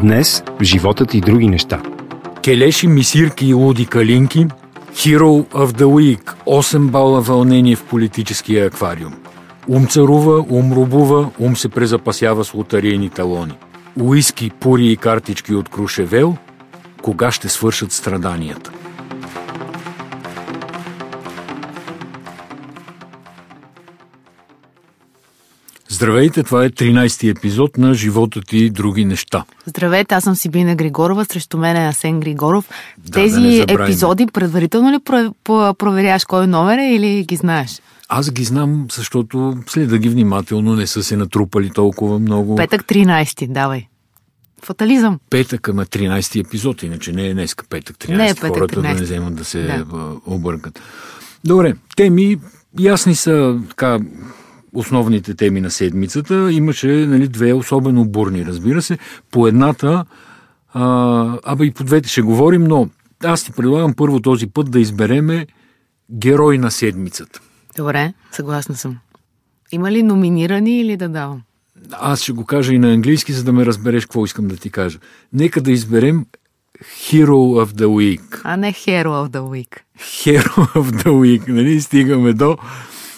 [0.00, 1.82] Днес животът и други неща.
[2.44, 4.46] Келеши, мисирки и луди калинки,
[4.94, 9.14] Hero of the Week, 8 бала вълнение в политическия аквариум.
[9.68, 13.52] Ум царува, ум рубува, ум се презапасява с лотарийни талони.
[14.00, 16.36] Уиски, пури и картички от Крушевел,
[17.02, 18.70] кога ще свършат страданията.
[25.94, 29.44] Здравейте, това е 13-ти епизод на Животът и други неща.
[29.66, 32.68] Здравейте, аз съм Сибина Григорова, срещу мен е Асен Григоров.
[32.98, 37.82] Да, тези да епизоди предварително ли про- по- проверяваш кой номер е или ги знаеш?
[38.08, 42.56] Аз ги знам, защото следа ги внимателно, не са се натрупали толкова много.
[42.56, 43.86] Петък 13, давай.
[44.62, 45.18] Фатализъм.
[45.30, 48.16] Петък, ама 13-ти епизод, иначе не е днеска петък 13.
[48.16, 48.94] Не е петък Хората да 13.
[48.94, 49.84] не вземат да се Да.
[49.84, 50.16] да.
[50.26, 50.80] объркат.
[51.44, 52.36] Добре, теми,
[52.80, 53.98] ясни са така
[54.74, 56.52] основните теми на седмицата.
[56.52, 58.98] Имаше нали, две особено бурни, разбира се.
[59.30, 60.04] По едната,
[60.72, 62.88] а, абе и по двете ще говорим, но
[63.24, 65.46] аз ти предлагам първо този път да избереме
[66.12, 67.40] герой на седмицата.
[67.76, 68.98] Добре, съгласна съм.
[69.72, 71.42] Има ли номинирани или да давам?
[71.92, 74.70] Аз ще го кажа и на английски, за да ме разбереш какво искам да ти
[74.70, 74.98] кажа.
[75.32, 76.26] Нека да изберем
[76.82, 78.40] Hero of the Week.
[78.44, 79.80] А не Hero of the Week.
[79.98, 81.80] Hero of the Week, нали?
[81.80, 82.56] Стигаме до,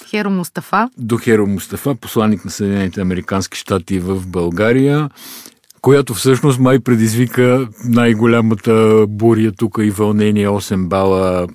[0.06, 0.88] Херо Мустафа.
[0.98, 5.10] до Херо Мустафа, посланник на Съединените Американски щати в България,
[5.80, 11.46] която всъщност май предизвика най-голямата буря тук и вълнение 8 бала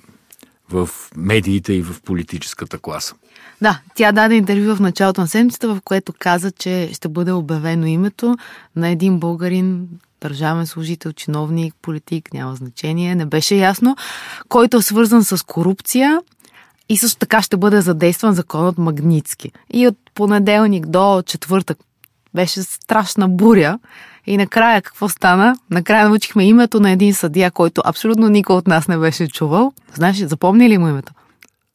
[0.70, 3.14] в медиите и в политическата класа.
[3.60, 7.86] Да, тя даде интервю в началото на седмицата, в което каза, че ще бъде обявено
[7.86, 8.36] името
[8.76, 9.88] на един българин,
[10.20, 13.96] държавен служител, чиновник, политик, няма значение, не беше ясно,
[14.48, 16.20] който е свързан с корупция
[16.92, 19.52] и също така ще бъде задействан законът Магницки.
[19.72, 21.78] И от понеделник до четвъртък
[22.34, 23.78] беше страшна буря.
[24.26, 25.56] И накрая какво стана?
[25.70, 29.72] Накрая научихме името на един съдия, който абсолютно никой от нас не беше чувал.
[29.94, 31.12] Знаеш, запомни ли му името?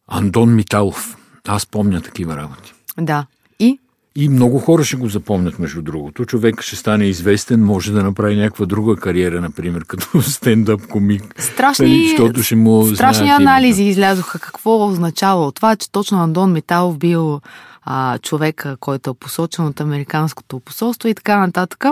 [0.08, 1.18] Андон Миталов.
[1.48, 2.74] Аз помня такива работи.
[3.00, 3.26] Да.
[4.20, 6.26] И много хора ще го запомнят, между другото.
[6.26, 11.36] Човек ще стане известен, може да направи някаква друга кариера, например, като стендъп комик.
[11.38, 13.92] Страшни, Нали, защото ще му страшни анализи името.
[13.92, 14.40] излязоха.
[14.40, 17.42] Какво означава това, че точно Андон Металов бил
[17.84, 21.86] а, човека, който е посочен от Американското посолство и така нататък.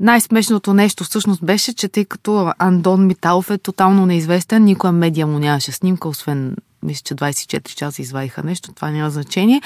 [0.00, 5.38] Най-смешното нещо всъщност беше, че тъй като Андон Миталов е тотално неизвестен, никоя медия му
[5.38, 9.62] нямаше снимка, освен мисля, че 24 часа извадиха нещо, това няма значение.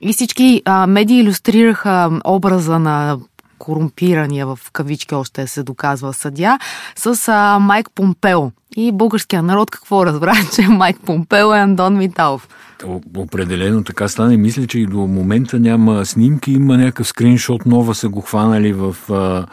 [0.00, 3.18] И всички а, медии иллюстрираха образа на
[3.58, 6.58] корумпирания в кавички още се доказва съдя
[6.96, 8.50] с а, Майк Помпео.
[8.76, 12.48] И българския народ какво разбра, че Майк Помпео е Андон Миталов.
[12.86, 14.36] О- Определено така стане.
[14.36, 16.52] Мисля, че и до момента няма снимки.
[16.52, 18.96] Има някакъв скриншот, нова са го хванали в...
[19.10, 19.46] А,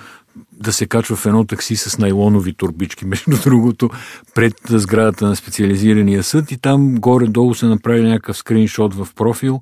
[0.52, 3.90] да се качва в едно такси с найлонови турбички, между другото,
[4.36, 9.62] пред сградата на специализирания съд и там горе-долу се направи някакъв скриншот в профил,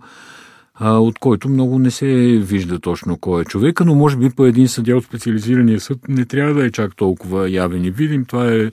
[0.75, 2.05] а, от който много не се
[2.41, 6.25] вижда точно кой е човека, но може би по един съдя от специализирания съд не
[6.25, 8.25] трябва да е чак толкова явен и видим.
[8.25, 8.71] Това е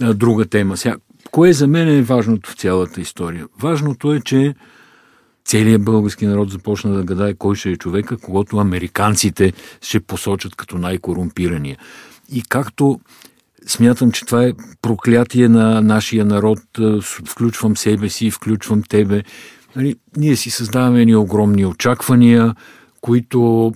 [0.00, 0.76] а, друга тема.
[0.76, 0.96] Сега,
[1.30, 3.46] кое за мен е важното в цялата история?
[3.60, 4.54] Важното е, че
[5.44, 9.52] целият български народ започна да гадае кой ще е човека, когато американците
[9.82, 11.78] ще посочат като най-корумпирания.
[12.32, 13.00] И както
[13.66, 14.52] смятам, че това е
[14.82, 16.58] проклятие на нашия народ,
[17.02, 19.22] включвам себе си, включвам тебе,
[19.76, 22.54] нали, ние си създаваме едни огромни очаквания,
[23.00, 23.72] които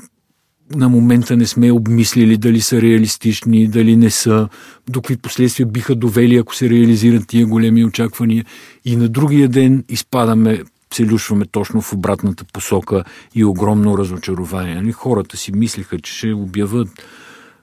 [0.74, 4.48] на момента не сме обмислили дали са реалистични, дали не са,
[4.88, 8.44] до какви последствия биха довели, ако се реализират тия големи очаквания.
[8.84, 10.62] И на другия ден изпадаме,
[10.94, 14.75] се люшваме точно в обратната посока и огромно разочарование.
[14.75, 14.93] Нали?
[14.93, 16.88] Хората си мислиха, че ще обяват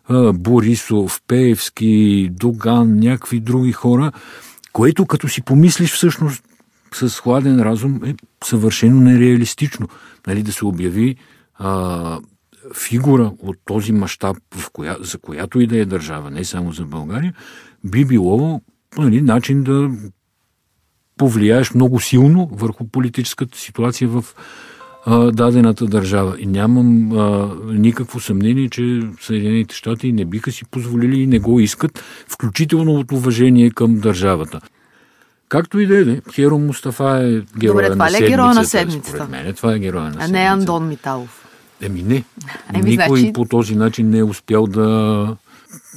[0.06, 4.12] а, Борисов, Пеевски, Доган, някакви други хора,
[4.74, 6.44] което като си помислиш всъщност
[6.94, 9.88] с хладен разум е съвършено нереалистично.
[10.28, 11.16] Нали, да се обяви
[11.56, 12.20] а,
[12.76, 14.38] фигура от този мащаб,
[14.74, 17.34] коя, за която и да е държава, не само за България,
[17.84, 18.62] би било
[18.98, 19.92] нали, начин да
[21.22, 24.26] повлияеш много силно върху политическата ситуация в
[25.06, 26.36] а, дадената държава.
[26.40, 31.60] И нямам а, никакво съмнение, че Съединените щати не биха си позволили и не го
[31.60, 34.62] искат, включително от уважение към държавата.
[35.50, 38.66] Както и да е, Херо Мустафа е героя Добре, това на ли е героя на
[38.66, 39.08] седмицата?
[39.08, 40.32] Според мен това е героя на А седмицата.
[40.34, 41.46] не Андон Миталов.
[41.82, 42.24] Еми не.
[42.74, 45.28] Еми, Никой значи- по този начин не е успял да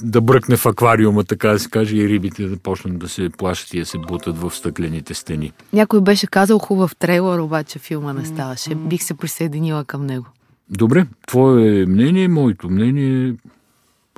[0.02, 3.74] да бръкне в аквариума, така да се каже, и рибите да почнат да се плашат
[3.74, 5.52] и да се бутат в стъклените стени.
[5.72, 8.74] Някой беше казал хубав трейлър, обаче филма не ставаше.
[8.74, 10.26] Бих се присъединила към него.
[10.70, 13.34] Добре, твое мнение, моето мнение е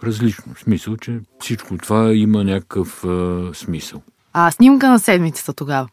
[0.02, 0.54] различно.
[0.54, 4.02] В смисъл, че всичко това има някакъв а, смисъл.
[4.32, 5.88] А снимка на седмицата тогава?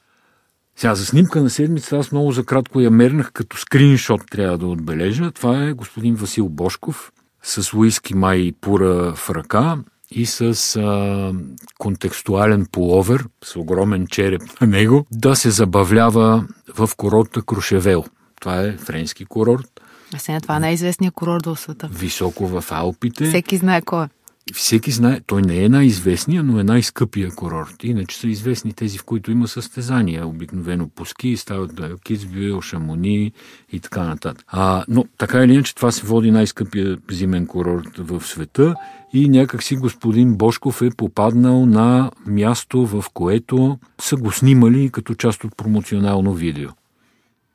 [0.75, 4.65] Сега за снимка на седмицата аз много за кратко я мернах като скриншот трябва да
[4.65, 5.31] отбележа.
[5.31, 7.11] Това е господин Васил Бошков
[7.43, 9.77] с уиски май пура в ръка
[10.11, 10.41] и с
[10.75, 11.33] а,
[11.77, 16.45] контекстуален пуловер, с огромен череп на него, да се забавлява
[16.75, 18.05] в курорта Крушевел.
[18.41, 19.81] Това е френски курорт.
[20.13, 21.89] А сега това е най-известният курорт в света.
[21.91, 23.25] Високо в Алпите.
[23.25, 24.07] Всеки знае кой е.
[24.53, 27.83] Всеки знае, той не е най-известния, но е най-скъпия курорт.
[27.83, 30.27] Иначе са известни тези, в които има състезания.
[30.27, 33.31] Обикновено по ски стават да, Кицбюел, Шамони
[33.71, 34.45] и така нататък.
[34.47, 38.75] А, но така или иначе това се води най-скъпия зимен курорт в света
[39.13, 45.15] и някак си господин Бошков е попаднал на място, в което са го снимали като
[45.15, 46.69] част от промоционално видео.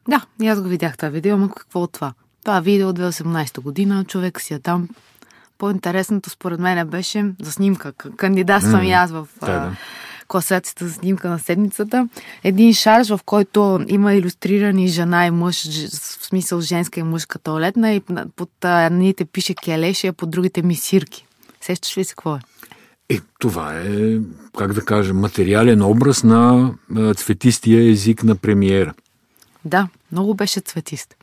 [0.09, 2.13] Да, и аз го видях това видео, ама какво от това?
[2.45, 4.89] Това видео от 2018 година, човек си е там.
[5.59, 7.93] По-интересното според мен беше за снимка.
[7.93, 9.77] Кандидатствам и аз в Да, да.
[10.29, 12.09] класацията за снимка на седмицата.
[12.45, 15.65] Един шарж, в който има иллюстрирани жена и мъж,
[16.21, 18.01] в смисъл женска и мъжка туалетна и
[18.37, 21.27] под едните пише келеши, а под другите мисирки.
[21.61, 22.41] Сещаш ли се какво е?
[23.11, 24.19] Е, това е,
[24.59, 26.71] как да кажа, материален образ на
[27.17, 28.95] цветистия език на премиера.
[29.65, 31.15] Да, много беше цветист.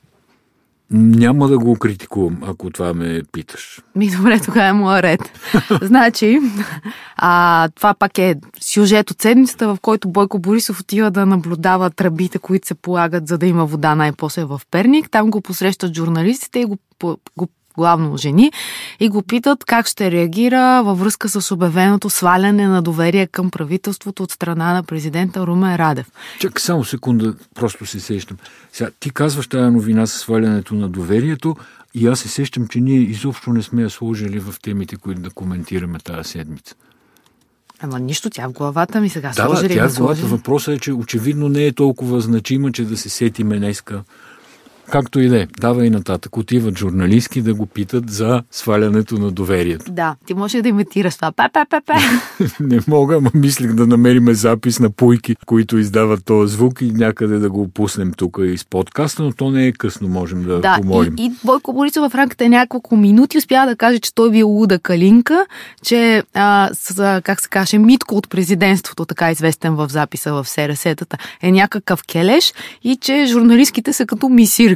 [0.91, 3.81] Няма да го критикувам, ако това ме питаш.
[3.95, 5.21] Ми, добре, тогава е моя ред.
[5.81, 6.39] значи,
[7.15, 12.39] а, това пак е сюжет от седмицата, в който Бойко Борисов отива да наблюдава тръбите,
[12.39, 15.09] които се полагат, за да има вода най-после в Перник.
[15.09, 16.77] Там го посрещат журналистите и го,
[17.37, 18.51] го главно жени,
[18.99, 24.23] и го питат как ще реагира във връзка с обявеното сваляне на доверие към правителството
[24.23, 26.11] от страна на президента Румен Радев.
[26.39, 28.37] Чакай само секунда, просто се сещам.
[28.71, 31.55] Сега, ти казваш тази новина с свалянето на доверието
[31.93, 35.29] и аз се сещам, че ние изобщо не сме я сложили в темите, които да
[35.29, 36.75] коментираме тази седмица.
[37.81, 40.21] Ама нищо, тя в главата ми сега Да, да, сложили тя да в главата.
[40.21, 44.03] Въпросът е, че очевидно не е толкова значима, че да се сетиме днеска.
[44.91, 46.37] Както и да е, дава и нататък.
[46.37, 49.91] Отиват журналистки да го питат за свалянето на доверието.
[49.91, 51.31] Да, ти може да имитираш това.
[51.31, 51.93] Пе, пе, пе, пе.
[52.59, 57.37] Не мога, ама мислех да намериме запис на пуйки, които издават този звук и някъде
[57.39, 61.13] да го пуснем тук из подкаста, но то не е късно, можем да, Да, помолим.
[61.17, 64.79] и, и Бойко Борисов в рамките няколко минути успя да каже, че той бил луда
[64.79, 65.45] калинка,
[65.83, 71.17] че, а, с, как се каже, Митко от президентството, така известен в записа в СРС-тата,
[71.41, 72.53] е някакъв келеш
[72.83, 74.74] и че журналистките са като мисирки.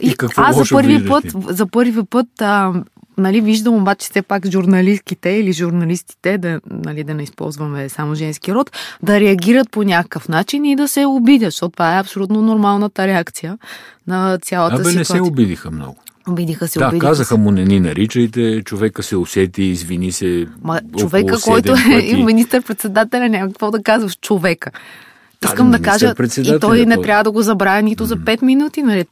[0.00, 1.28] И какво аз за първи виждате?
[1.32, 2.72] път, за първи път а,
[3.18, 8.54] нали, виждам обаче все пак журналистките или журналистите, да, нали, да не използваме само женски
[8.54, 8.70] род,
[9.02, 13.58] да реагират по някакъв начин и да се обидят, защото това е абсолютно нормалната реакция
[14.06, 15.16] на цялата Абе, не ситуация.
[15.16, 15.96] се обидиха много.
[16.28, 17.40] Обидиха се, Да, обидиха казаха се.
[17.40, 20.46] му не ни наричайте, човека се усети, извини се.
[20.62, 24.70] Ма, човека, който е министър-председателя, няма какво да казваш човека.
[25.42, 28.82] Да, Искам да кажа, и той не трябва да го забравя нито за 5 минути,
[28.82, 29.04] нали?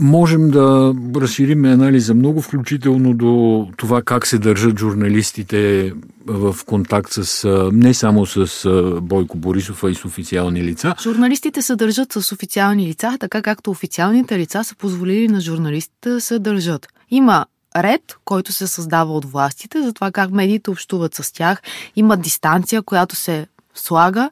[0.00, 5.92] Можем да разширим анализа много, включително до това как се държат журналистите
[6.26, 8.68] в контакт с не само с
[9.02, 10.94] Бойко Борисов, а и с официални лица.
[11.02, 16.20] Журналистите се държат с официални лица, така както официалните лица са позволили на журналистите да
[16.20, 16.86] се държат.
[17.10, 17.46] Има
[17.76, 21.62] ред, който се създава от властите, за това как медиите общуват с тях.
[21.96, 24.30] Има дистанция, която се слага.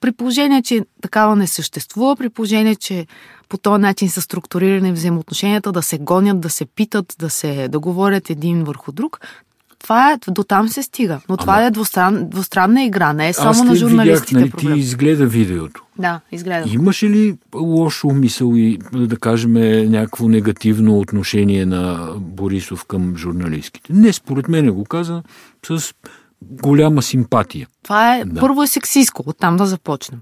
[0.00, 3.06] При положение, че такава не съществува, при положение, че
[3.50, 7.78] по този начин са структурирани взаимоотношенията, да се гонят, да се питат, да се да
[7.78, 9.20] говорят един върху друг,
[9.78, 11.20] това е, до там се стига.
[11.28, 14.34] Но това Ама- е двустран, двустранна игра, не е само Аз на те видях, журналистите
[14.34, 14.74] нали, проблем.
[14.74, 15.82] ти изгледа видеото.
[15.98, 16.68] Да, изгледа.
[16.70, 19.52] Имаше ли лош умисъл и, да кажем,
[19.90, 23.92] някакво негативно отношение на Борисов към журналистките?
[23.92, 25.22] Не, според мен го каза
[25.68, 25.92] с
[26.42, 27.68] голяма симпатия.
[27.82, 28.40] Това е, Да.
[28.40, 30.20] първо е сексистко, оттам да започнем.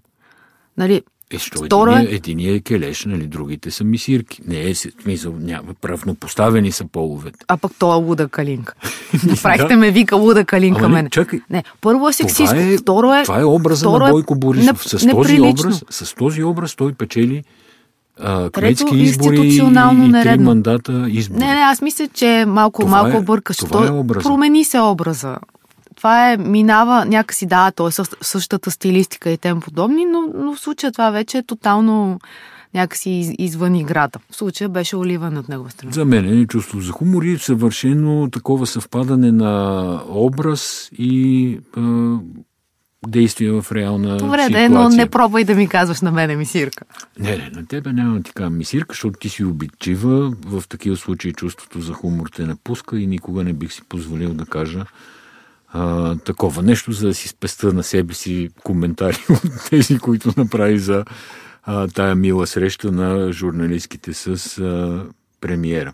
[0.77, 4.41] Нали, Е, що Второ единия, е- единия е келеш, нали, другите са мисирки.
[4.47, 7.39] Не е, смисъл, няма, правнопоставени са половете.
[7.49, 8.75] а пък то е луда калинка.
[9.27, 11.11] Направихте ме вика луда калинка Ама не, мене.
[11.11, 11.41] чакай.
[11.51, 13.23] Не, първо е сексистко, е, второ е...
[13.23, 14.85] това е образа второ на е Бойко Борисов.
[14.85, 17.45] неп- с, този образ, с този образ той печели
[18.21, 21.39] а, кметски избори и, институционално и три мандата избори.
[21.39, 23.57] Не, не, аз мисля, че малко, Това малко е- бъркаш.
[23.57, 24.25] това е образа.
[24.25, 25.37] Промени се образа.
[25.99, 27.91] Това е, минава някакси, да, то е
[28.21, 32.21] същата стилистика и тем подобни, но, но в случая това вече е тотално
[32.75, 34.19] някакси из, извън играта.
[34.31, 35.93] В случая беше оливан от негова страна.
[35.93, 41.81] За мен е чувство за хумор и съвършено такова съвпадане на образ и е,
[43.07, 44.71] действия в реална Добре, ситуация.
[44.71, 46.85] да, но не пробвай да ми казваш на мене мисирка.
[47.19, 50.33] Не, не, на тебе няма да ти кажа мисирка, защото ти си обидчива.
[50.47, 54.47] В такива случаи чувството за хумор те напуска и никога не бих си позволил да
[54.47, 54.85] кажа
[55.73, 60.79] а, такова нещо, за да си спеста на себе си коментари от тези, които направи
[60.79, 61.05] за
[61.63, 65.05] а, тая мила среща на журналистките с а,
[65.41, 65.93] премиера.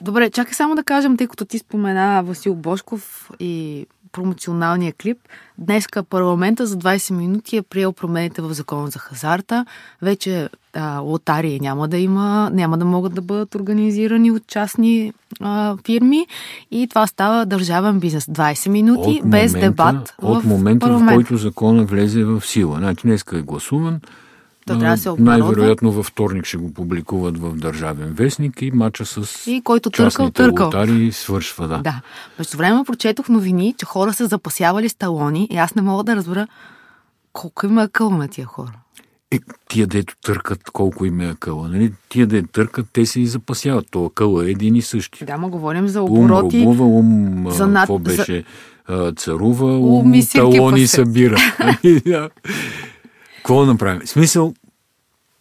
[0.00, 3.86] Добре, чакай само да кажем, тъй като ти спомена Васил Бошков и
[4.16, 5.18] промоционалния клип.
[5.58, 9.66] Днеска парламента за 20 минути е приел промените в закона за хазарта.
[10.02, 15.76] Вече а, лотарии няма да има, няма да могат да бъдат организирани от частни а,
[15.86, 16.26] фирми
[16.70, 18.24] и това става държавен бизнес.
[18.24, 21.16] 20 минути От без момента, дебат От в момента, в парламент.
[21.16, 22.76] който закона влезе в сила.
[22.78, 24.00] Значи днеска е гласуван.
[24.66, 25.46] То А, трябва да се обнародва.
[25.46, 30.30] Най-вероятно във вторник ще го публикуват в Държавен вестник и мача с И който търкал,
[30.30, 30.66] търкал.
[30.66, 31.68] лотари свършва.
[31.68, 31.78] Да.
[31.78, 32.00] Да.
[32.38, 36.16] Между време прочетох новини, че хора са запасявали с талони и аз не мога да
[36.16, 36.46] разбера
[37.32, 38.72] колко има акъл на тия хора.
[39.30, 41.68] Е, тия дето търкат колко им е акъла.
[41.68, 41.92] Нали?
[42.08, 43.86] Тия де търкат, те се и запасяват.
[43.90, 45.24] То акъла е един и същи.
[45.24, 46.60] Да, ма говорим за Ум обороти.
[46.60, 47.06] робува, ум,
[47.48, 48.44] за за над- какво беше,
[48.86, 50.86] а, царува, Ум ум, талони пасе.
[50.86, 51.36] събира.
[53.46, 54.00] Какво да направим?
[54.04, 54.54] В смисъл,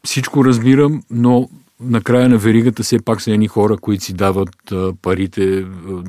[0.04, 4.94] всичко разбирам, но накрая на веригата все пак са едни хора, които си дават а,
[5.02, 5.66] парите, а,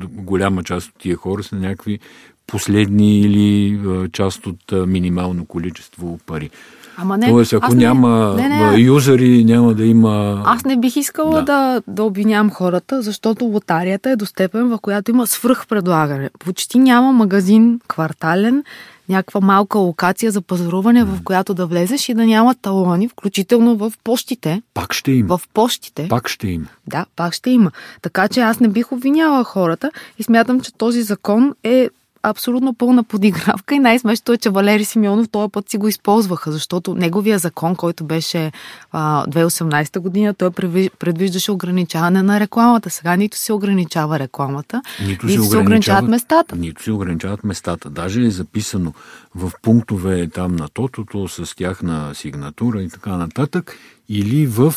[0.07, 1.99] голяма част от тия хора са някакви
[2.47, 6.49] последни или а, част от минимално количество пари.
[6.97, 10.43] Ама не, Тоест, ако не- няма не, не, юзери, няма да има...
[10.45, 11.41] Аз не бих искала Да.
[11.41, 11.45] да.
[11.45, 16.29] Да, да обвинявам хората, защото лотарията е до степен, в която има свръхпредлагане.
[16.39, 18.63] Почти няма магазин квартален,
[19.09, 23.93] някаква малка локация за пазаруване, в която да влезеш и да няма талони, включително в
[24.03, 24.61] почтите.
[24.73, 25.37] Пак ще има.
[25.37, 26.07] В почтите.
[26.09, 26.67] Пак ще има.
[26.87, 27.71] Да, пак ще има.
[28.01, 31.89] Така че аз не бих обвиняла хората и смятам, че този закон е
[32.23, 36.95] абсолютно пълна подигравка и най-смешното е, че Валери Симеонов този път си го използваха, защото
[36.95, 38.51] неговия закон, който беше
[38.91, 40.51] а, 2018 година, той
[40.99, 42.89] предвиждаше ограничаване на рекламата.
[42.89, 46.55] Сега нито се ограничава рекламата, Нито нито се ограничават местата.
[46.55, 47.89] Нито се ограничават местата.
[47.89, 48.93] Даже е записано
[49.35, 53.77] в пунктове там на тотото с тяхна сигнатура и така нататък,
[54.09, 54.73] или в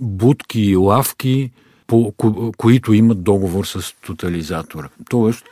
[0.00, 1.50] будки и лавки,
[1.86, 4.88] по, ко, които имат договор с тотализатора.
[5.08, 5.44] Тоест,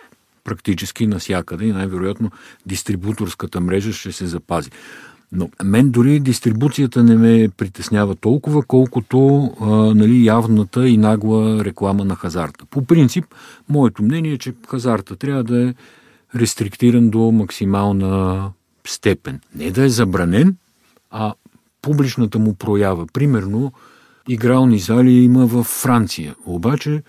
[0.44, 2.30] практически навсякъде и най-вероятно
[2.66, 4.70] дистрибуторската мрежа ще се запази.
[5.32, 12.04] Но мен дори дистрибуцията не ме притеснява толкова, колкото а, нали, явната и нагла реклама
[12.04, 12.64] на хазарта.
[12.70, 13.24] По принцип,
[13.68, 15.74] моето мнение е, че хазарта трябва да е
[16.36, 18.50] рестриктиран до максимална
[18.86, 19.40] степен.
[19.54, 20.56] Не да е забранен,
[21.10, 21.34] а
[21.82, 23.06] публичната му проява.
[23.12, 23.72] Примерно,
[24.28, 26.34] игрални зали има в Франция.
[26.46, 27.02] Обаче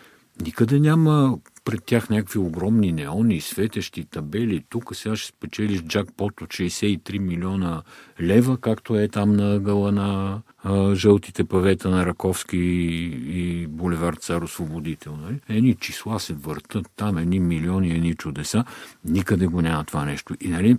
[0.45, 4.63] никъде няма пред тях някакви огромни неони, светещи табели.
[4.69, 7.81] Тук сега ще спечелиш джакпот от 63 милиона
[8.21, 14.21] лева, както е там на гъла на а, жълтите павета на Раковски и, и булевард
[14.21, 15.17] Цар Освободител.
[15.17, 15.39] Нали?
[15.49, 18.63] Едни числа се въртат, там едни милиони, едни чудеса.
[19.05, 20.35] Никъде го няма това нещо.
[20.41, 20.77] И нали,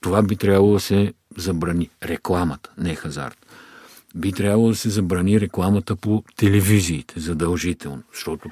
[0.00, 1.88] това би трябвало да се забрани.
[2.02, 3.46] Рекламата, не хазарт
[4.14, 8.50] би трябвало да се забрани рекламата по телевизиите задължително, защото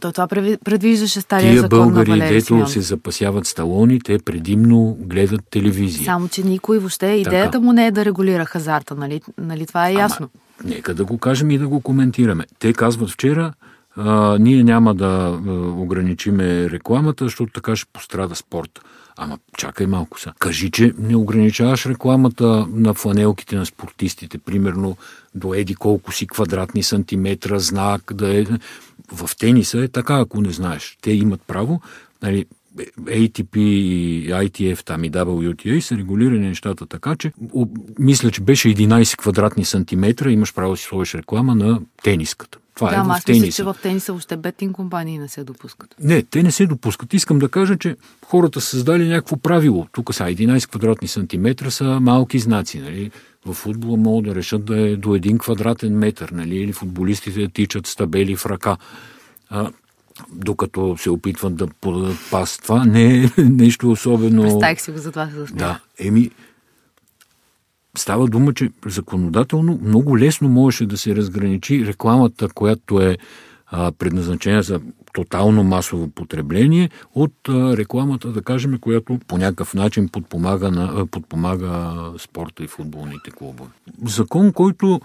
[0.00, 0.26] то това
[0.64, 2.70] предвиждаше стария тия закон на българи, Валери дето Симеонов.
[2.70, 6.04] се запасяват с талони, те предимно гледат телевизия.
[6.04, 9.92] Само, че никой въобще идеята му не е да регулира хазарта, нали, нали това е
[9.92, 10.28] ясно.
[10.64, 12.44] Ама, нека да го кажем и да го коментираме.
[12.58, 13.52] Те казват вчера,
[13.96, 18.80] а, ние няма да а, ограничиме рекламата, защото така ще пострада спорта.
[19.20, 20.32] Ама чакай малко са.
[20.38, 24.96] Кажи, че не ограничаваш рекламата на фланелките на спортистите, примерно
[25.34, 28.46] до еди колко си квадратни сантиметра, знак, да е...
[29.12, 30.98] В тениса е така, ако не знаеш.
[31.02, 31.80] Те имат право,
[32.22, 32.46] нали,
[33.00, 37.32] ATP и ITF, там и WTA са регулирани нещата така, че
[37.98, 42.58] мисля, че беше 11 квадратни сантиметра, имаш право да си сложиш реклама на тениската.
[42.74, 45.44] Това да, е ама в аз мисля, че в тениса въобще бетинг компании не се
[45.44, 45.94] допускат.
[46.00, 47.14] Не, те не се допускат.
[47.14, 47.96] Искам да кажа, че
[48.26, 49.86] хората са създали някакво правило.
[49.92, 52.78] Тук са 11 квадратни сантиметра са малки знаци.
[52.78, 53.10] Нали?
[53.48, 56.56] В футбола могат да решат да е до един квадратен метър, нали?
[56.56, 58.76] или футболистите тичат с табели в ръка.
[59.50, 59.70] А,
[60.32, 62.58] докато се опитват да подадат пас.
[62.58, 64.42] Това не е нещо особено...
[64.42, 65.48] Представих си го, се засмях.
[65.52, 66.30] Да, еми,
[67.96, 73.18] става дума, че законодателно много лесно можеше да се разграничи рекламата, която е
[73.66, 74.80] а, предназначена за
[75.18, 82.64] тотално масово потребление, от рекламата, да кажем, която по някакъв начин подпомага, на, подпомага спорта
[82.64, 83.70] и футболните клубове.
[84.04, 85.00] Закон, който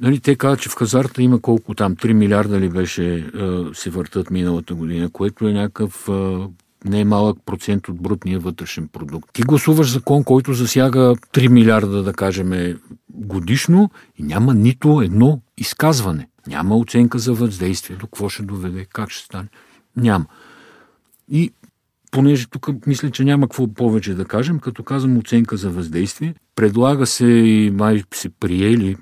[0.00, 3.30] Нали, те казват, че в хазарта има колко там, 3 милиарда ли беше
[3.74, 6.08] се въртат миналата година, което е някакъв
[6.86, 9.30] не е малък процент от брутния вътрешен продукт.
[9.32, 12.78] Ти гласуваш закон, който засяга 3 милиарда, да кажем,
[13.10, 16.28] годишно и няма нито едно изказване.
[16.46, 19.48] Няма оценка за въздействие, до какво ще доведе, как ще стане.
[19.96, 20.26] Няма.
[21.28, 21.52] И
[22.10, 27.06] понеже тук мисля, че няма какво повече да кажем, като казвам оценка за въздействие, предлага
[27.06, 28.96] се и май се приели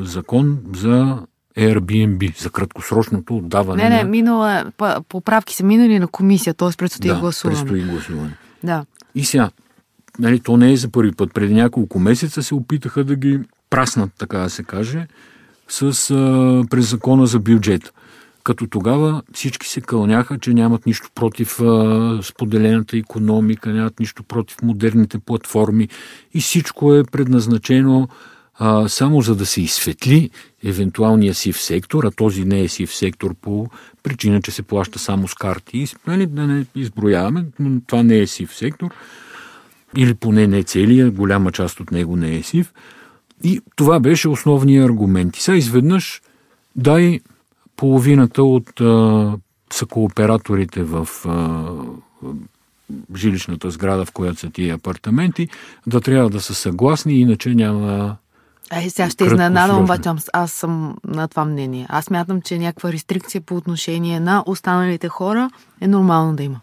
[0.00, 1.18] закон за
[1.58, 3.88] Airbnb, за краткосрочното отдаване.
[3.88, 4.72] Не, не, минала,
[5.08, 6.68] поправки са минали на комисия, т.е.
[6.78, 7.60] предстои да, гласуване.
[7.60, 8.36] предстои гласуване.
[8.64, 8.84] Да.
[9.14, 9.50] И сега,
[10.18, 11.34] нали, то не е за първи път.
[11.34, 15.06] Преди няколко месеца се опитаха да ги праснат, така да се каже,
[15.68, 17.92] с, а, през закона за бюджет.
[18.44, 24.62] Като тогава всички се кълняха, че нямат нищо против а, споделената економика, нямат нищо против
[24.62, 25.88] модерните платформи
[26.34, 28.08] и всичко е предназначено
[28.58, 30.30] а, само за да се изсветли
[30.64, 33.66] евентуалния сив сектор, а този не е сив сектор по
[34.02, 35.86] причина, че се плаща само с карти.
[36.06, 38.90] Нали, да не изброяваме, но това не е сив сектор.
[39.96, 42.72] Или поне не целия, голяма част от него не е сив.
[43.44, 45.36] И това беше основния аргумент.
[45.36, 46.22] И сега изведнъж
[46.76, 47.20] дай
[47.76, 49.32] половината от а,
[49.72, 51.64] съкооператорите в а,
[53.16, 55.48] жилищната сграда, в която са тия апартаменти,
[55.86, 58.16] да трябва да са съгласни, иначе няма
[58.72, 61.86] е, сега ще изненадам, обаче аз съм на това мнение.
[61.88, 66.60] Аз мятам, че някаква рестрикция по отношение на останалите хора е нормално да има.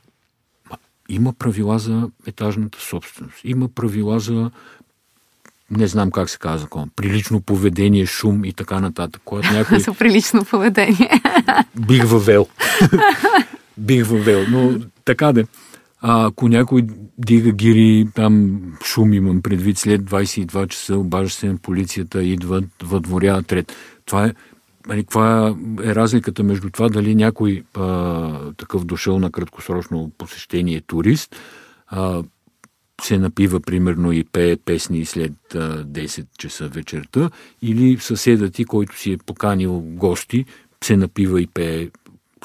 [1.09, 3.41] Има правила за етажната собственост.
[3.43, 4.51] Има правила за
[5.71, 9.21] не знам как се казва закон, прилично поведение, шум и така нататък.
[9.25, 9.79] Когато някой...
[9.79, 11.21] За прилично поведение.
[11.87, 12.47] Бих въвел.
[13.77, 14.45] Бих въвел.
[14.49, 15.45] Но така де.
[16.05, 21.57] А, ако някой дига гири, там шум имам предвид, след 22 часа обажда се на
[21.57, 23.75] полицията, идват, въдворяват ред.
[24.05, 24.33] Това е,
[24.87, 31.35] нали, каква е разликата между това дали някой а, такъв дошъл на краткосрочно посещение турист
[31.87, 32.23] а,
[33.01, 37.29] се напива примерно и пее песни след а, 10 часа вечерта
[37.61, 40.45] или съседът ти, който си е поканил гости,
[40.83, 41.89] се напива и пее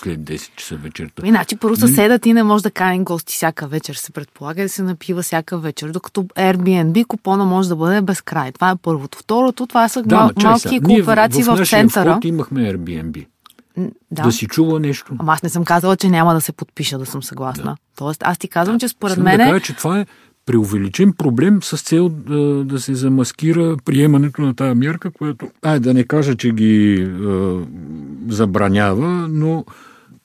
[0.01, 1.23] след 10 часа вечерта.
[1.27, 1.91] Иначе първо нали?
[1.91, 5.59] съседа ти не може да кани гости всяка вечер, се предполага да се напива всяка
[5.59, 8.53] вечер, докато Airbnb купона може да бъде без край.
[8.53, 9.19] Това е първото.
[9.19, 12.11] Второто, това са да, мал, малки кооперации в, в, в центъра.
[12.11, 13.27] Вход имахме Airbnb.
[14.11, 14.23] Да.
[14.23, 15.17] да си чува нещо.
[15.19, 17.65] Ама аз не съм казала, че няма да се подпиша, да съм съгласна.
[17.65, 17.77] Да.
[17.97, 18.81] Тоест, аз ти казвам, да.
[18.81, 19.37] че според мен.
[19.37, 20.07] Да кажа, че това е
[20.49, 25.95] преувеличен проблем с цел да, да се замаскира приемането на тази мярка, която, ай да
[25.95, 27.09] не кажа, че ги е,
[28.29, 29.65] забранява, но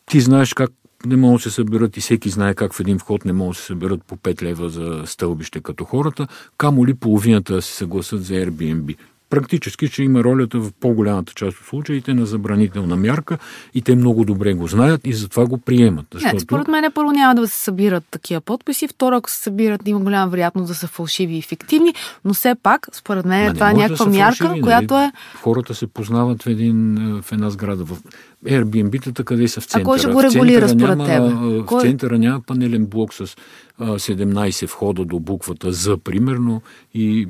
[0.05, 0.71] ти знаеш как
[1.05, 3.59] не могат да се съберат и всеки знае как в един вход не могат да
[3.59, 8.25] се съберат по 5 лева за стълбище като хората, камо ли половината да се съгласат
[8.25, 8.95] за Airbnb
[9.33, 13.37] практически ще има ролята в по-голямата част от случаите на забранителна мярка
[13.73, 16.05] и те много добре го знаят и затова го приемат.
[16.13, 16.35] Защото...
[16.35, 19.99] Не, според мен първо няма да се събират такива подписи, второ ако се събират има
[19.99, 21.93] голяма вероятност да са фалшиви и фиктивни,
[22.25, 24.61] но все пак според мен това е някаква да мярка, фалшиви, нали?
[24.61, 25.11] която е...
[25.41, 27.85] Хората се познават в, един, в една сграда.
[27.85, 27.97] В
[28.45, 29.81] Airbnb-тата къде са в центъра?
[29.81, 31.19] А кой ще го регулира според теб?
[31.19, 31.81] В кой...
[31.81, 33.35] центъра няма панелен блок с
[33.81, 36.61] 17 входа до буквата За, примерно,
[36.93, 37.27] и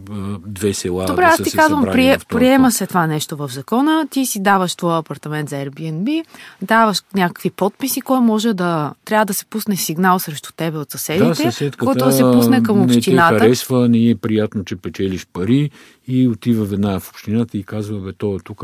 [0.48, 4.26] две села Добре, да аз ти казвам, прие, приема се това нещо в закона, ти
[4.26, 6.24] си даваш твоя апартамент за Airbnb,
[6.62, 8.94] даваш някакви подписи, кой може да...
[9.06, 12.82] Трябва да се пусне сигнал срещу тебе от съседите, да, който да се пусне към
[12.82, 13.34] общината.
[13.34, 15.70] Не те харесва, не е приятно, че печелиш пари
[16.08, 18.64] и отива веднага в общината и казва, бе, то тук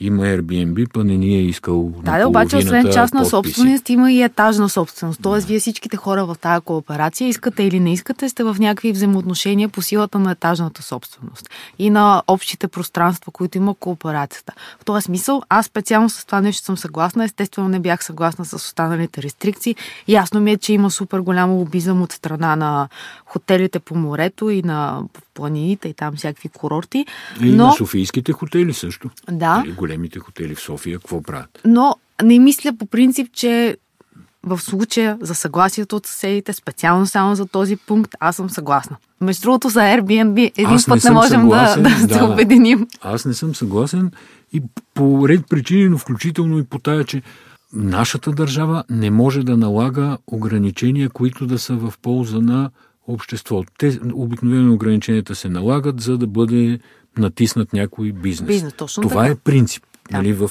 [0.00, 4.22] има Airbnb, па не ни е искал Да, да обаче освен частна собственост има и
[4.22, 5.20] етажна собственост.
[5.22, 9.68] Тоест, вие всичките хора в тази кооперация, искате или не искате, сте в някакви взаимоотношения
[9.68, 14.52] по силата на етажната собственост и на общите пространства, които има кооперацията.
[14.80, 17.24] В този смисъл, аз специално с това нещо съм съгласна.
[17.24, 19.76] Естествено, не бях съгласна с останалите рестрикции.
[20.08, 22.88] Ясно ми е, че има супер голям лобизъм от страна на
[23.26, 25.02] хотелите по морето и на
[25.34, 27.06] планините и там всякакви курорти.
[27.40, 27.66] И но...
[27.66, 29.10] на софийските хотели също.
[29.30, 29.62] Да.
[29.66, 31.60] Или големите хотели в София, какво правят?
[31.64, 33.76] Но не мисля по принцип, че
[34.42, 38.96] в случая за съгласието от съседите, специално само за този пункт, аз съм съгласна.
[39.20, 42.22] Между другото за Airbnb един аз път не, не можем съгласен, да, да, да се
[42.22, 42.86] обединим.
[43.02, 44.10] Аз не съм съгласен
[44.52, 44.62] и
[44.94, 47.22] по ред причини, но включително и по тая, че
[47.72, 52.70] нашата държава не може да налага ограничения, които да са в полза на
[53.12, 53.72] обществото.
[53.78, 56.78] Те обикновено ограниченията се налагат, за да бъде
[57.18, 58.46] натиснат някой бизнес.
[58.46, 59.32] бизнес точно това така.
[59.32, 60.16] е принцип да.
[60.16, 60.50] нали, в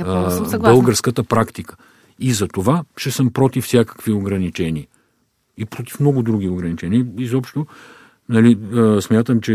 [0.00, 1.76] а, българската практика.
[2.18, 4.86] И за това ще съм против всякакви ограничения.
[5.58, 7.06] И против много други ограничения.
[7.18, 7.66] Изобщо
[8.28, 8.58] Нали,
[9.00, 9.54] смятам, че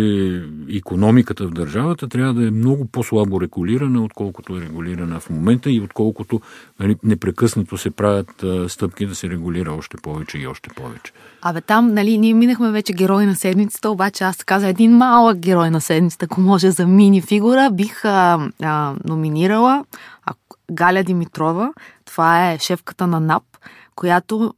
[0.76, 5.82] економиката в държавата трябва да е много по-слабо регулирана, отколкото е регулирана в момента и
[5.82, 6.42] отколкото
[6.80, 11.12] нали, непрекъснато се правят стъпки да се регулира още повече и още повече.
[11.42, 15.38] Абе там, нали, ние минахме вече герой на седмицата, обаче аз така за един малък
[15.40, 19.86] герой на седмицата, ако може за мини фигура, бих а, а, номинирала
[20.26, 20.34] а,
[20.72, 21.74] Галя Димитрова.
[22.06, 23.44] Това е шефката на НАП,
[23.96, 24.54] която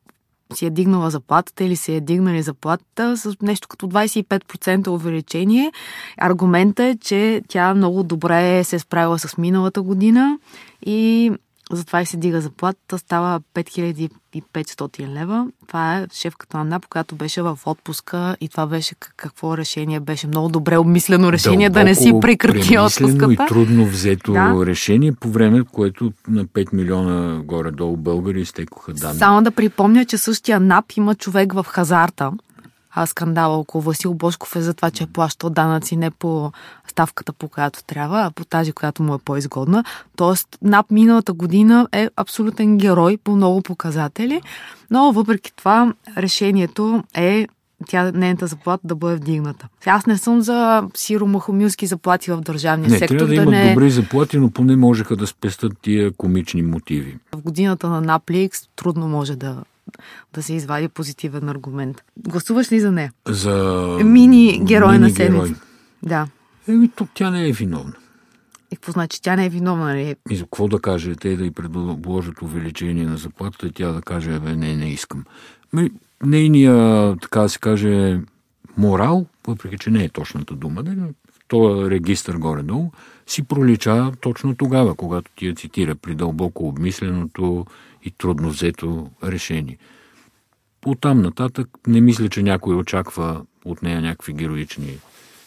[0.56, 5.72] си е дигнала заплатата или си е дигнали заплатата с нещо като 25% увеличение.
[6.18, 10.40] Аргумента е, че тя много добре се е справила с миналата година
[10.86, 11.32] и
[11.76, 15.48] затова и се дига заплатата, става 5500 лева.
[15.68, 20.00] Това е шефката на НАП, която беше в отпуска и това беше какво решение?
[20.00, 23.34] Беше много добре обмислено решение Дълбоко да не си прекрати отпуската.
[23.34, 24.66] и трудно взето да.
[24.66, 29.20] решение по време, което на 5 милиона горе-долу българи изтекоха данни.
[29.20, 32.32] Само да припомня, че същия НАП има човек в хазарта,
[32.93, 36.51] а, скандала около Васил Бошков е за това, че е плащал данъци не по
[36.88, 39.84] ставката, по която трябва, а по тази, която му е по-изгодна.
[40.15, 44.41] Тоест, НАП миналата година е абсолютен герой по много показатели,
[44.91, 47.47] но въпреки това решението е
[47.88, 49.67] тя, нейната заплата да бъде вдигната.
[49.86, 53.15] Аз не съм за сиромахомилски заплати в държавния не, сектор.
[53.15, 53.69] Трябва да, да имат не...
[53.73, 57.17] добри заплати, но поне можеха да спестят тия комични мотиви.
[57.36, 59.58] В годината на Напликс трудно може да
[60.34, 62.04] да се извади позитивен аргумент.
[62.17, 63.12] Гласуваш ли за нея?
[63.28, 65.56] За мини герой на седмица.
[66.04, 66.28] Да.
[66.67, 67.94] Еми, тук тя не е виновна.
[68.72, 69.22] И какво значи?
[69.22, 70.15] Тя не е виновна, нали?
[70.30, 71.15] И за какво да каже?
[71.15, 75.26] Те да й предложат увеличение на заплатата и тя да каже, бе, не, не искам.
[75.74, 75.91] Ами,
[76.24, 78.20] нейния, така да се каже,
[78.78, 80.91] морал, въпреки че не е точната дума, да,
[81.32, 82.91] в този регистр горе-долу,
[83.32, 87.65] си пролича точно тогава, когато ти я цитира при дълбоко обмисленото
[88.04, 89.78] и трудно взето решение.
[90.86, 94.98] Оттам нататък не мисля, че някой очаква от нея някакви героични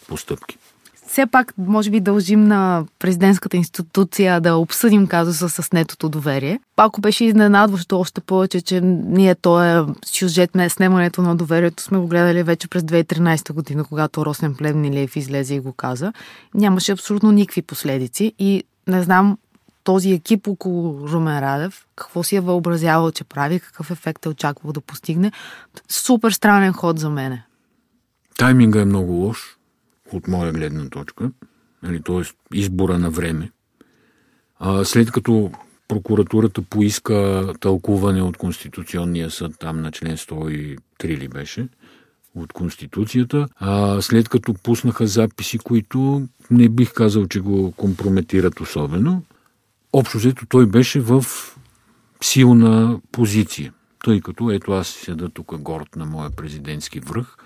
[0.09, 0.59] постъпки.
[1.07, 6.61] Все пак, може би, дължим на президентската институция да обсъдим казуса с нетото доверие.
[6.77, 12.07] Ако беше изненадващо още повече, че ние този сюжет на снимането на доверието сме го
[12.07, 16.13] гледали вече през 2013 година, когато Росен Плевнилиев излезе и го каза.
[16.55, 19.39] Нямаше абсолютно никакви последици и не знам
[19.85, 24.73] този екип около Румен Радев, какво си е въобразявал, че прави, какъв ефект е очаквал
[24.73, 25.33] да постигне.
[25.89, 27.45] Супер странен ход за мене.
[28.39, 29.57] Тайминга е много лош,
[30.15, 31.31] от моя гледна точка,
[31.83, 32.23] нали, т.е.
[32.57, 33.51] избора на време.
[34.59, 35.51] А, след като
[35.89, 41.69] прокуратурата поиска тълкуване от Конституционния съд, там на член 103 ли беше,
[42.35, 49.23] от Конституцията, а след като пуснаха записи, които не бих казал, че го компрометират особено,
[49.93, 51.25] общо взето той беше в
[52.23, 53.73] силна позиция,
[54.05, 57.37] тъй като ето аз седа тук горд на моя президентски връх,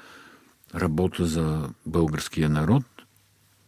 [0.74, 2.82] работя за българския народ,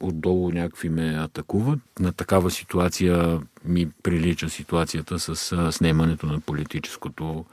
[0.00, 1.78] отдолу някакви ме атакуват.
[1.98, 5.36] На такава ситуация ми прилича ситуацията с
[5.72, 7.44] снемането на политическото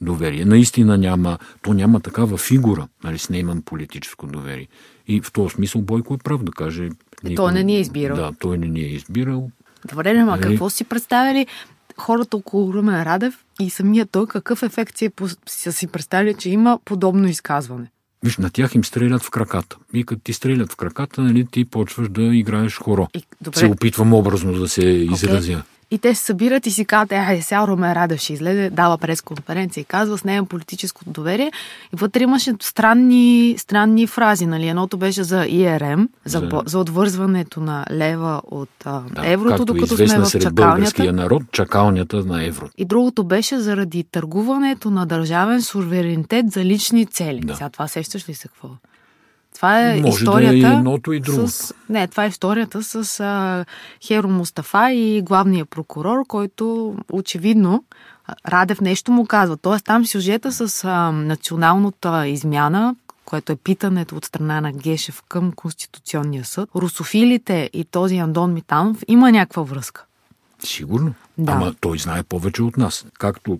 [0.00, 0.44] доверие.
[0.44, 4.68] Наистина няма, то няма такава фигура, нали, снемам политическо доверие.
[5.08, 6.88] И в този смисъл Бойко е прав да каже.
[7.22, 8.16] Никой, той не ни е избирал.
[8.16, 9.50] Да, той не ни е избирал.
[9.90, 10.42] Добре, ама нали?
[10.42, 11.46] какво си представили
[11.96, 15.10] хората около Румен Радев и самия той какъв ефект си,
[15.66, 17.90] е, си представили, че има подобно изказване?
[18.26, 19.76] Виж, на тях им стрелят в краката.
[19.92, 23.08] И като ти стрелят в краката, нали, ти почваш да играеш хоро.
[23.14, 23.58] И, добре.
[23.58, 25.62] Се опитвам образно да се изразя.
[25.90, 29.80] И те се събират и си казват, е, сега Румен Радев ще излезе, дава пресконференция
[29.80, 31.52] и казва, с нея политическото доверие.
[31.94, 34.46] И вътре имаше странни, странни фрази.
[34.46, 34.68] Нали?
[34.68, 36.62] Едното беше за ИРМ, за, за...
[36.66, 41.12] за отвързването на лева от а, да, еврото, докато сме в сред чакалнята.
[41.12, 42.68] народ, чакалнята на евро.
[42.78, 47.40] И другото беше заради търгуването на държавен суверенитет за лични цели.
[47.40, 47.54] Да.
[47.54, 48.68] Сега това сещаш ли се какво?
[49.56, 50.68] Това е Може историята.
[50.68, 51.48] Да е едното и другото.
[51.48, 53.64] С, не, това е историята с а,
[54.06, 57.84] Херо Мустафа и главния прокурор, който очевидно
[58.48, 59.56] Радев нещо му казва.
[59.56, 65.52] Тоест там сюжета с а, националната измяна, което е питането от страна на Гешев към
[65.52, 70.04] Конституционния съд, русофилите и този Андон Митанов има някаква връзка.
[70.64, 71.14] Сигурно.
[71.38, 71.52] Да.
[71.52, 73.06] Ама той знае повече от нас.
[73.18, 73.58] Както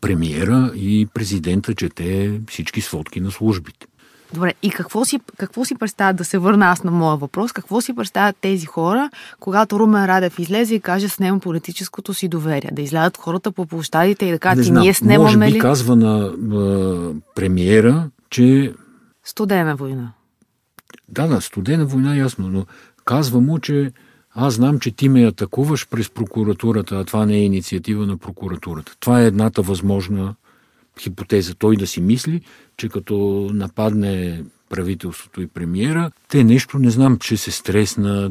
[0.00, 3.86] премиера и президента чете всички сводки на службите.
[4.34, 7.80] Добре, и какво си, какво си представят, да се върна аз на моя въпрос, какво
[7.80, 12.70] си представят тези хора, когато Румен Радев излезе и каже снема политическото си доверие?
[12.72, 15.58] Да излязат хората по площадите и да кажат, и ние снемаме Може би ли?
[15.58, 18.74] казва на а, премиера, че...
[19.24, 20.12] Студена война.
[21.08, 22.66] Да, да, студена война, ясно, но
[23.04, 23.92] казва му, че
[24.34, 28.92] аз знам, че ти ме атакуваш през прокуратурата, а това не е инициатива на прокуратурата.
[29.00, 30.34] Това е едната възможна
[31.00, 31.54] хипотеза.
[31.54, 32.40] Той да си мисли,
[32.76, 36.10] че като нападне правителството и премиера.
[36.28, 38.30] Те нещо, не знам, че се стресна.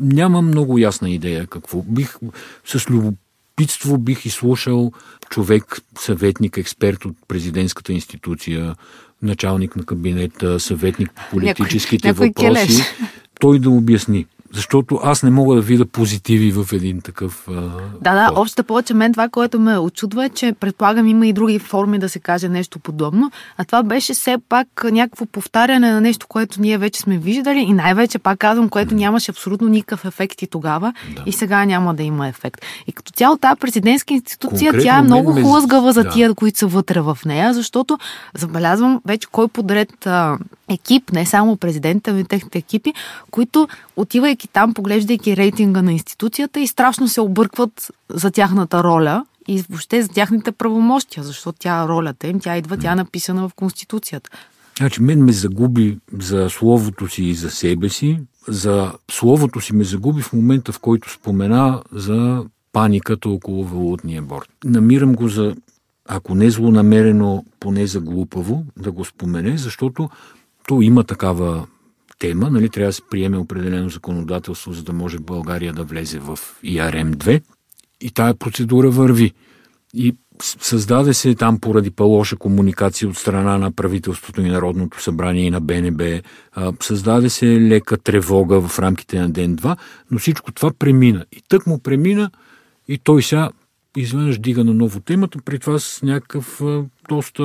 [0.00, 1.82] Няма много ясна идея какво.
[1.82, 2.16] Бих
[2.64, 4.92] с любопитство бих изслушал
[5.30, 8.74] човек, съветник, експерт от президентската институция,
[9.22, 12.94] началник на кабинета, съветник по политическите някой, някой въпроси, келеш.
[13.40, 14.26] той да обясни.
[14.54, 17.48] Защото аз не мога да видя позитиви в един такъв.
[17.48, 17.52] А,
[18.00, 18.38] Да, да, ход.
[18.38, 22.08] общо повече мен това, което ме очудва е, че предполагам има и други форми да
[22.08, 26.78] се каже нещо подобно, а това беше все пак някакво повтаряне на нещо, което ние
[26.78, 31.22] вече сме виждали и най-вече пак казвам, което нямаше абсолютно никакъв ефект и тогава Да.
[31.26, 32.60] и сега няма да има ефект.
[32.86, 36.10] И като цяло тази президентска институция, Конкретно тя е много ме- хлъзгава за да.
[36.10, 37.98] тия, които са вътре в нея, защото
[38.34, 40.38] забелязвам вече кой подред а,
[40.68, 42.92] екип, не само президента, но и техните екипи,
[43.30, 49.64] които отивайки там, поглеждайки рейтинга на институцията и страшно се объркват за тяхната роля и
[49.70, 54.30] въобще за тяхните правомощия, защото тя ролята им, тя идва, тя е написана в Конституцията.
[54.78, 58.20] Значи, мен ме загуби за словото си и за себе си.
[58.48, 64.48] За словото си ме загуби в момента, в който спомена за паниката около валутния борт.
[64.64, 65.54] Намирам го за,
[66.08, 70.10] ако не злонамерено, поне за глупаво да го спомене, защото
[70.68, 71.66] то има такава
[72.18, 76.38] тема, нали, трябва да се приеме определено законодателство, за да може България да влезе в
[76.64, 77.42] ИРМ-2
[78.00, 79.32] и тая процедура върви.
[79.94, 85.50] И създаде се там поради по-лоша комуникация от страна на правителството и Народното събрание и
[85.50, 86.20] на БНБ.
[86.80, 89.76] Създаде се лека тревога в рамките на ден-два,
[90.10, 91.24] но всичко това премина.
[91.32, 92.30] И тък му премина
[92.88, 93.50] и той сега
[93.96, 96.60] изведнъж дига на ново темата, при това с някакъв
[97.08, 97.42] доста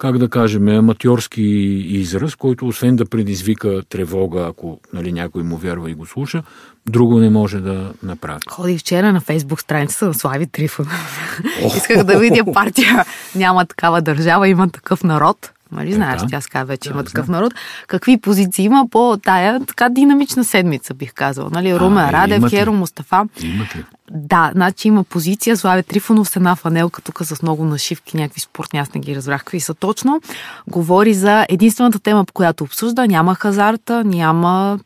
[0.00, 1.42] как да кажем, аматьорски
[1.88, 6.42] израз, който освен да предизвика тревога, ако нали, някой му вярва и го слуша,
[6.88, 8.40] друго не може да направи.
[8.50, 10.86] Ходи вчера на фейсбук страницата на Слави Трифон.
[11.76, 13.04] Исках да видя партия.
[13.34, 15.52] Няма такава държава, има такъв народ.
[15.72, 17.36] Нали, знаеш, тя ска вече Да, има такъв знам.
[17.36, 17.54] народ.
[17.86, 21.50] Какви позиции има по тая така динамична седмица, бих казала.
[21.52, 22.50] Нали, Румен е, Радев?
[22.50, 23.28] Херо Мустафа.
[23.42, 23.84] Имат ли?
[24.10, 25.56] Да, значи има позиция.
[25.56, 29.40] Славе Трифонов с една фанелка тук с много нашивки, някакви спортни, аз не ги разбрах
[29.40, 30.20] какви са точно.
[30.66, 33.06] Говори за единствената тема, по която обсъжда.
[33.06, 34.78] Няма хазарта, няма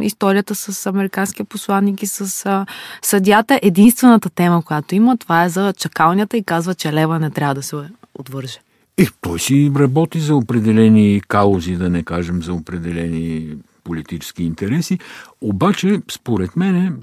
[0.00, 2.66] историята с американския посланник и с а,
[3.02, 3.60] съдята.
[3.62, 7.62] Единствената тема, която има, това е за чакалнята и казва, че лева не трябва да
[7.62, 7.76] се
[8.14, 8.58] отвърже.
[8.98, 14.98] И той си работи за определени каузи, да не кажем за определени политически интереси.
[15.40, 16.98] Обаче, според мен,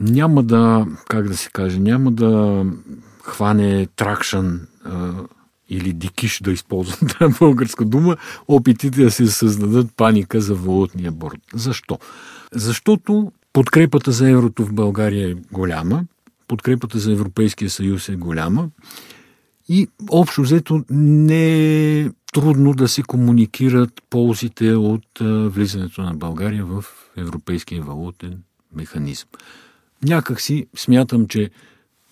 [0.00, 2.64] няма да, как да се каже, няма да
[3.22, 4.60] хване тракшън
[5.68, 8.16] или дикиш, да използвам тази българска дума,
[8.48, 11.40] опитите да се създадат паника за валутния борт.
[11.54, 11.98] Защо?
[12.52, 16.04] Защото подкрепата за еврото в България е голяма,
[16.48, 18.68] подкрепата за Европейския съюз е голяма,
[19.68, 26.84] и общо взето не е трудно да се комуникират ползите от влизането на България в
[27.16, 28.42] Европейския валутен
[28.76, 29.28] механизъм.
[30.04, 31.50] Някак си смятам, че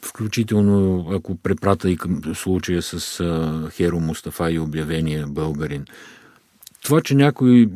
[0.02, 5.84] включително ако препрата и към случая с а, Херо Мустафа и обявения българин,
[6.82, 7.68] това, че някой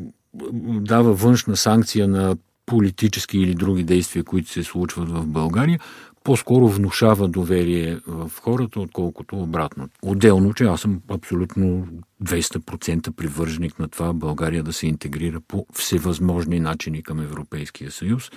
[0.80, 5.80] дава външна санкция на политически или други действия, които се случват в България,
[6.24, 9.88] по-скоро внушава доверие в хората, отколкото обратно.
[10.02, 11.86] Отделно, че аз съм абсолютно
[12.24, 18.30] 200% привърженик на това България да се интегрира по всевъзможни начини към Европейския съюз.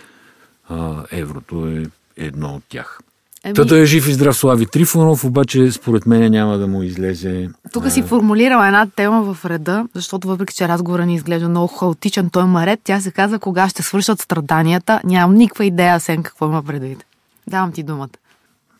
[0.70, 1.86] А, еврото е
[2.18, 3.00] едно от тях.
[3.44, 7.50] Еми- Тата е жив и здрав Слави Трифонов, обаче според мен няма да му излезе
[7.74, 12.30] Тук си формулирала една тема в реда, защото въпреки, че разговора ни изглежда много хаотичен,
[12.30, 15.02] той има ред, тя се казва кога ще свършат страданията.
[15.04, 17.06] Нямам никаква идея, Асен, какво има предвид.
[17.48, 18.10] Давам ти думата.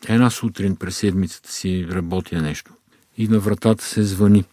[0.08, 2.72] Една сутрин през седмицата си работя нещо
[3.18, 4.44] и на вратата се звъни.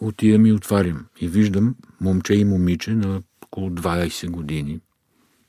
[0.00, 4.80] Отивам и отварям и виждам момче и момиче на около 20 години.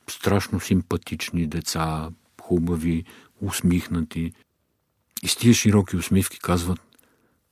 [0.09, 2.09] Страшно симпатични деца,
[2.41, 3.05] хубави,
[3.41, 4.33] усмихнати.
[5.23, 6.79] И с тия широки усмивки казват,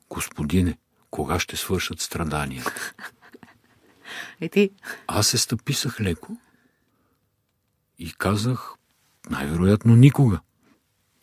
[0.10, 0.78] Господине,
[1.10, 2.64] кога ще свършат страдания?
[4.42, 4.70] И ти,
[5.08, 6.38] Аз се стъписах леко
[8.00, 8.76] и казах,
[9.30, 10.40] най-вероятно никога.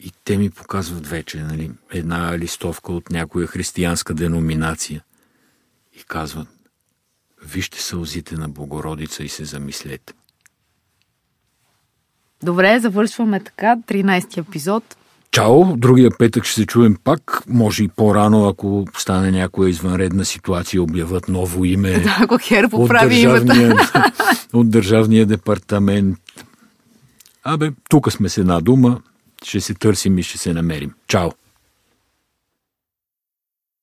[0.00, 5.04] И те ми показват вече нали, една листовка от някоя християнска деноминация.
[6.00, 6.48] И казват,
[7.42, 10.14] вижте сълзите на Богородица и се замислете.
[12.42, 14.96] Добре, завършваме така, 13 епизод.
[15.30, 15.76] Чао!
[15.76, 17.42] Другия петък ще се чуем пак.
[17.48, 21.90] Може и по-рано, ако стане някоя извънредна ситуация, обяват ново име.
[22.02, 23.44] Да, ако Хер от поправи името.
[23.44, 23.76] държавния,
[24.52, 26.18] от държавния департамент.
[27.44, 29.00] Абе, тук сме с една дума,
[29.44, 30.92] ще се търсим и ще се намерим.
[31.08, 31.30] Чао!